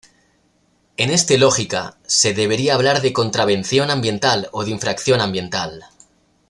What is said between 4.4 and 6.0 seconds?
o de infracción ambiental.